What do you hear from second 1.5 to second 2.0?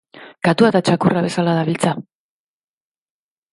dabiltza.